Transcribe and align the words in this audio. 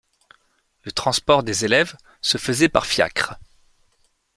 Le 0.83 0.91
transport 0.91 1.43
des 1.43 1.63
élèves 1.63 1.95
se 2.23 2.39
faisait 2.39 2.69
par 2.69 2.87
fiacres. 2.87 3.35